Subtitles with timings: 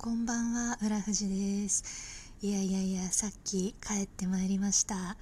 [0.00, 2.32] こんばんは浦富です。
[2.40, 5.16] いやいやいやさっき帰ってまいりました。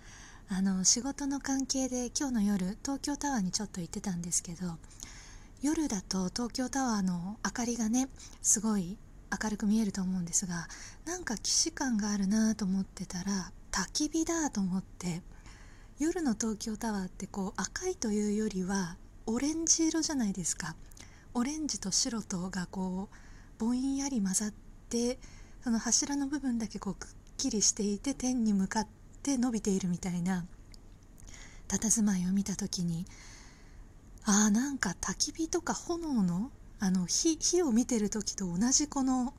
[0.51, 4.77] あの仕事の関係で今日の夜東京タワーにちょっと行ってたんですけど
[5.63, 8.09] 夜だと東京タワーの明かりがね
[8.43, 8.99] すごい
[9.43, 10.69] 明るく見えると思うんですが
[11.07, 15.23] なんか既視感があるなと思ってたら焚き火だと思って
[15.99, 20.77] 夜の東京タワーってこう赤いというよりはオレンジ色じゃないですか。
[21.33, 23.17] オレンジと白とがこう
[23.59, 24.53] ぼんやり混ざっ
[24.89, 25.19] て
[25.63, 28.89] その柱の部分だけこうくっきりしていて天に向かっ
[29.23, 30.45] て伸びているみたいな
[31.69, 33.05] 佇まいを見た時に
[34.25, 39.33] あーなんか焚き火とか炎のあの火火を見てる時と同じこの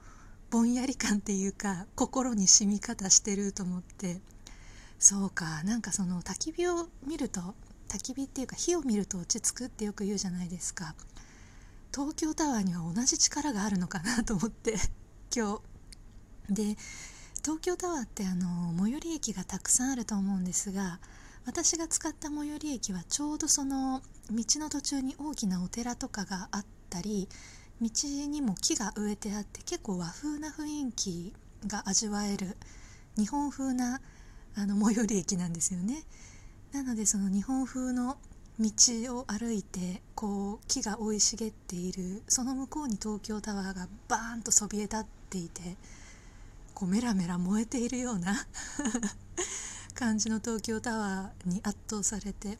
[0.50, 4.22] ぼんやり感っていうか心に染み方してると思って
[4.98, 7.42] そうかなんかその焚き火を見ると
[7.90, 10.96] 焚き火っていうか火を見ると落ち着くってよく言うじゃないですか。
[11.94, 14.76] 東京タワーには同じ力があるのかなと思って。
[15.36, 15.60] 今
[16.50, 16.78] 日で
[17.44, 21.00] 東京タワーってあの最寄り駅がたくさんあると思うんですが
[21.46, 27.30] 私が使った最寄り駅はちょうどその道の途中に大きなお寺とかがあったり
[27.82, 27.90] 道
[28.28, 31.34] にも木が植えてあって結構和風な雰囲気
[31.68, 32.58] が味わえる
[33.18, 34.02] 日本風な
[34.56, 36.04] あの最寄り駅なんですよね。
[36.74, 38.18] なのでその日本風の
[38.60, 38.72] 道
[39.20, 45.78] を歩いてこう木が生い茂っているその向こうに東京タワーがバーンとそびえ立っていて
[46.74, 48.48] こうメラメラ燃えているような
[49.96, 52.60] 感じの東京タワーに圧倒されて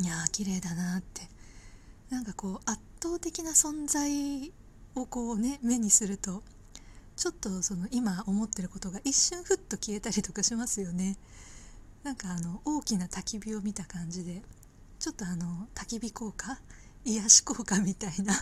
[0.00, 1.34] いやー綺麗だなって。
[2.14, 4.52] なんかこう圧倒的な存在
[4.94, 6.44] をこうね目にすると
[7.16, 11.16] ちょっとその今思ってることが一瞬ふっと消えたりとかしますよね。
[12.04, 14.42] なんかあの大きな焚き火を見た感じで
[15.00, 16.58] ちょっとあの焚き火効果
[17.04, 18.34] 癒し効果みたいな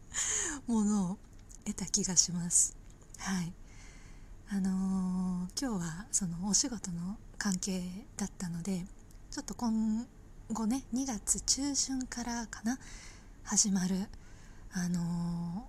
[0.66, 1.18] ものを
[1.64, 2.76] 得た気がします。
[3.18, 3.52] はい。
[4.50, 7.82] あのー、今日はそのお仕事の関係
[8.16, 8.84] だったので
[9.30, 10.06] ちょっと今
[10.52, 12.78] 後ね2月中旬からかな
[13.42, 13.96] 始まる
[14.72, 15.66] あの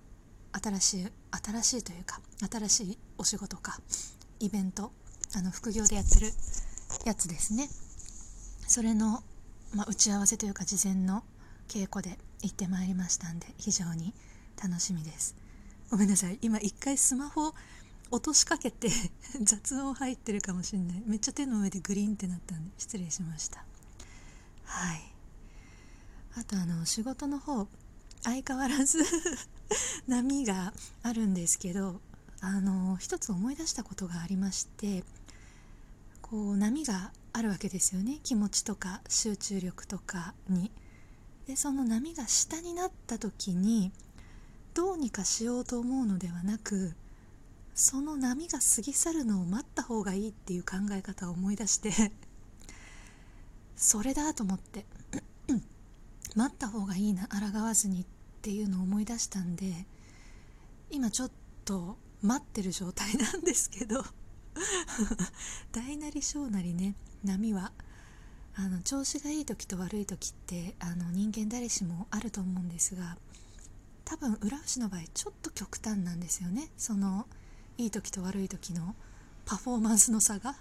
[0.52, 1.06] ー、新しい
[1.42, 2.20] 新しいというか
[2.50, 3.80] 新しいお仕事か
[4.40, 4.92] イベント
[5.34, 6.30] あの副業でやってる
[7.04, 7.68] やつですね。
[8.68, 9.22] それの
[9.74, 11.22] まあ、打ち合わせというか事前の
[11.68, 14.14] 稽古で行ってまいりましたんで非常に
[14.62, 15.36] 楽しみです。
[15.90, 16.38] ごめんなさい。
[16.42, 17.54] 今一回スマホ
[18.10, 18.88] 落としかけて
[19.40, 21.02] 雑音入ってるかもしんない。
[21.06, 23.64] めっちゃ手の上でグリーンってなったんで失礼しました。
[24.64, 25.12] はい。
[26.36, 27.66] あとあの仕事の方
[28.22, 29.04] 相変わらず
[30.06, 32.00] 波があるんですけど
[32.40, 35.02] あの一つ思い出したことがありまして
[36.20, 38.20] こう波があるわけですよね。
[38.22, 40.72] 気持ちとか集中力とかに。
[41.46, 43.92] でその波が下になった時に
[44.76, 46.92] どうにかしようと思うのではなく
[47.74, 52.12] その波が過ぎ去るのを待った方がいいっていう考え方を思い出して
[53.74, 54.84] それだと思って
[56.34, 58.04] 待った方がいいな抗わずにっ
[58.42, 59.86] ていうのを思い出したんで
[60.90, 61.30] 今ちょっ
[61.64, 64.04] と待ってる状態なんですけど
[65.72, 66.94] 大なり小なりね
[67.24, 67.72] 波は
[68.54, 73.16] あの調子がいい時と悪い時ってあの人間誰しもあると思うんですが
[74.06, 77.26] 多分浦臼の場合ちょっと極端なんですよねその
[77.76, 78.94] いい時と悪い時の
[79.44, 80.54] パフォーマンスの差が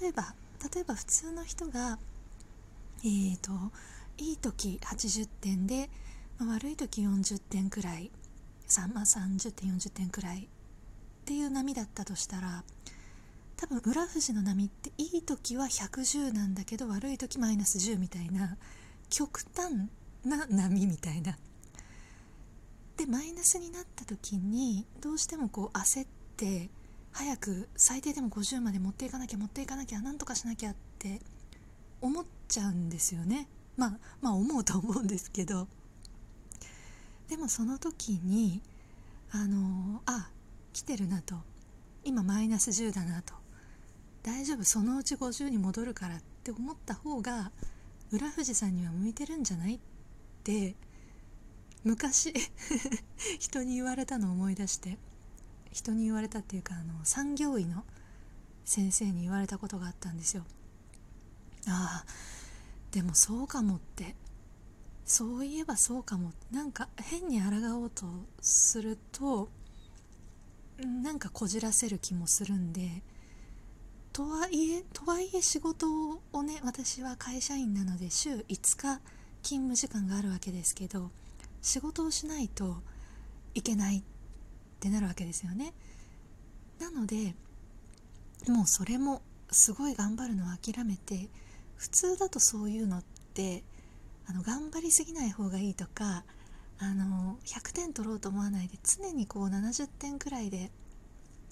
[0.00, 0.34] 例えば
[0.72, 1.98] 例えば普通の人が
[3.02, 3.50] えーと
[4.18, 5.88] いい時80点で、
[6.38, 8.12] まあ、悪い時40点くらい、
[8.94, 10.46] まあ、30点40点くらいっ
[11.24, 12.62] ていう波だったとしたら
[13.56, 18.56] 多分裏富士の波っていい時は110なんだけど悪い時マイナス10みたいな
[19.08, 19.88] 極端
[20.24, 21.36] な波みたいな。
[22.96, 26.06] でマイナスになった時にどうしてもこう焦っ
[26.36, 26.70] て
[27.12, 31.20] 早く最低でも50まで持っていかなきゃ持っていかなきゃなんとかしなきゃって
[32.00, 33.48] 思っちゃうんですよね。
[33.76, 35.68] まあまあ思うと思うんですけど。
[37.28, 38.60] でもその時に
[39.30, 40.28] あのあ
[40.72, 41.36] 来てるなと。
[42.04, 43.34] 今マイナス10だなと。
[44.22, 47.50] 大丈夫そのうち50に戻るからって思った方が
[48.10, 49.78] 浦富士さんには向いてるんじゃないっ
[50.42, 50.74] て
[51.84, 52.32] 昔
[53.38, 54.98] 人に言われたのを思い出して
[55.70, 57.84] 人に言われたっていうかあの産業医の
[58.64, 60.44] 先生に言われたことがあったんですよ。
[61.66, 62.06] ああ
[62.90, 64.16] でもそうかもって。
[65.04, 66.32] そういえばそうかも。
[66.50, 67.50] なんか変に抗
[67.80, 68.06] おうと
[68.40, 69.50] すると
[70.78, 73.02] なんかこじらせる気もするんで
[74.12, 75.86] とはいえとはいえ仕事
[76.32, 79.00] をね私は会社員なので週5日
[79.42, 81.10] 勤務時間があるわけですけど
[81.64, 82.76] 仕事をしないと
[83.54, 84.02] いけないっ
[84.80, 85.72] てなるわけですよね。
[86.78, 87.34] なので
[88.48, 91.30] もうそれもすごい頑張るのを諦めて
[91.76, 93.64] 普通だとそういうのって
[94.26, 96.24] あの頑張りすぎない方がいいとか
[96.78, 100.70] あの100点取ろうと思わないで常にこう70点くらいで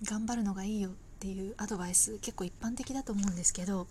[0.05, 3.87] 頑張るのがいいよっていうアドバイス結構一般的だと思うんですけど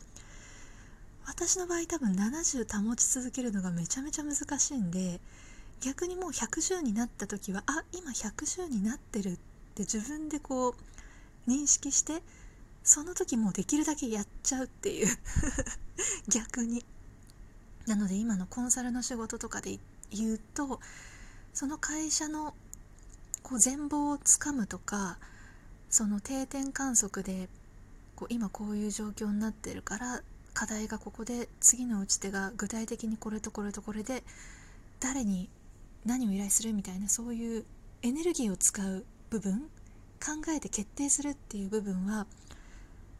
[1.25, 5.19] 私の場合多分70保ち続けるのがめちゃめちゃ難しいんで
[5.81, 9.37] 逆にもう110になった時はあ今110になってるっ
[9.75, 12.21] て自分でこう認識して
[12.83, 15.07] その時もうできるだけやっちゃうっていう。
[16.29, 16.85] 逆に。
[17.87, 19.79] なので今のコンサルの仕事とかで
[20.11, 20.79] 言うと
[21.53, 22.53] その会社の
[23.41, 25.17] こう全貌をつかむとか
[25.89, 27.49] その定点観測で
[28.15, 30.21] こう今こういう状況になってるから
[30.53, 34.23] 課題がここで次の打ち手が具体的にこれとこれとこれで
[34.99, 35.49] 誰に
[36.05, 37.65] 何を依頼するみたいなそういう
[38.01, 39.69] エネルギーを使う部分
[40.19, 42.27] 考えて決定するっていう部分は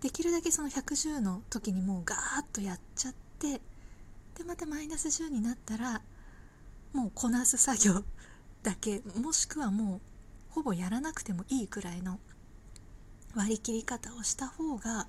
[0.02, 3.62] できるだけその110の時にもうガーッとやっちゃって
[4.38, 6.02] でまたマイナス10になったら
[6.94, 8.04] もうこなす作業
[8.64, 10.02] だけもしくはもう
[10.50, 12.20] ほぼやらなくてもいいくらいの
[13.36, 15.08] 割り切り方をした方が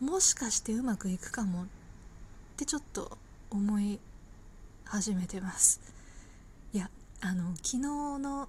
[0.00, 1.66] もしかしてうまくいくかもっ
[2.56, 3.16] てちょっと
[3.50, 4.00] 思い
[4.84, 5.80] 始めてます。
[7.24, 8.48] あの昨日の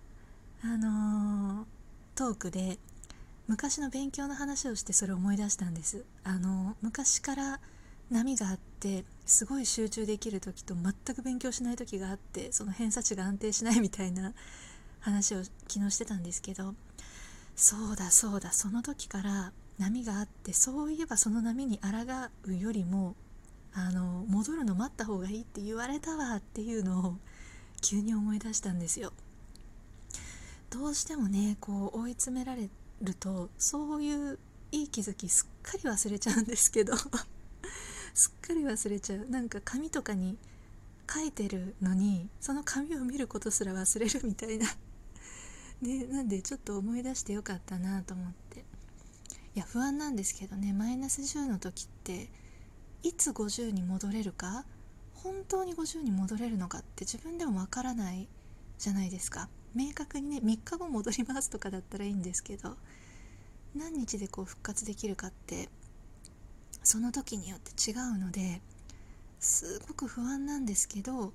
[0.64, 1.66] あのー、
[2.16, 2.80] トークで
[3.48, 6.06] 昔の勉強の話をしてそれを思い出したんです。
[6.24, 7.60] あの昔から
[8.10, 14.34] 波があってすごい集中できる時と全く勉強しない時があってその偏差値が安定しない みたいな
[15.02, 16.74] 話を昨日してたんですけど
[17.56, 21.90] そうだそうだその時から波があってそういえばその波に抗
[22.46, 23.16] うよりも
[23.74, 27.18] あの戻るの待った方がいいって言われたわっていうのを
[27.84, 29.12] 急に思い出したんですよ。
[30.70, 32.70] どうしてもねこう追い詰められ
[33.02, 34.40] るとそういう
[34.72, 36.96] いい気づきすっかり忘れちゃうんですけど
[38.16, 39.30] すっかり忘れちゃう。
[39.30, 40.38] なんか紙とかに
[41.14, 44.68] 書いてるのにその紙を見ることすら忘れるみたいな。
[45.82, 48.66] ねなんでちょっと思い出してよかったなと思って。
[49.56, 52.30] いや不安なんですけどねマイナス10の時って
[53.04, 54.66] いつ50に戻れるか
[55.24, 58.28] 本当に50に戻れるのかって自分でもわからない
[58.78, 59.50] じゃないですか。
[59.74, 62.76] 明確にね3日後戻りますとかだったらいいんですけど
[63.76, 65.68] 何日でこう復活できるかって
[66.84, 68.62] その時によって違うので
[69.40, 71.34] すごく不安なんですけど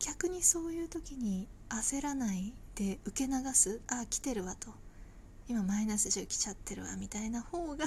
[0.00, 4.70] 逆にそういう時に焦らないで受け流すああ来てるわと。
[5.48, 7.84] 今マイナス10来ちゃってるわみたいな方が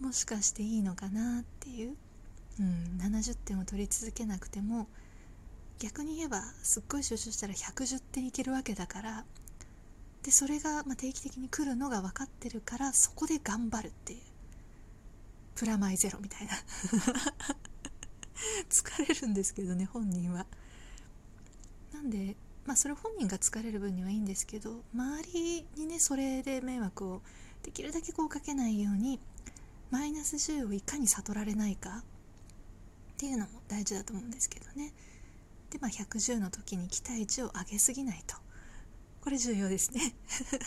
[0.00, 1.96] もしかしていいのかなっていう、
[2.60, 4.88] うん、70点を取り続けなくても
[5.78, 9.24] 逆に言えばすっごい集中したら110点いけるわけだから
[10.22, 14.18] でそれがま定期的に来るのが分かってるからそこで頑張るっていう
[15.54, 16.52] プラマイゼロみたいな。
[18.70, 20.46] 疲れるんですけどね本人は。
[21.92, 27.22] なんでまあそれ本人が疲れる分にはいいんですけど周りにねそれで迷惑を
[27.62, 29.18] できるだけこうかけないように
[29.90, 32.04] マイナス10をいかに悟られないか
[33.18, 34.92] っていうのも大事だと思うんですけどね
[35.70, 38.36] でまあ110の時に期待値を上げすぎないと
[39.20, 40.14] これ重要ですね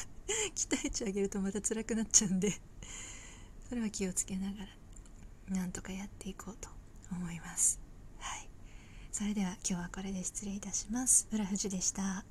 [0.54, 2.54] 期待値上げるとまた辛くなっちゃうんで
[3.70, 6.68] それは気をつけながらなんとかやっていこうと
[7.12, 7.80] 思います。
[8.20, 8.50] はい。
[9.12, 11.28] それでは今日はこれで失礼いたします。
[11.32, 12.26] 浦富士でした。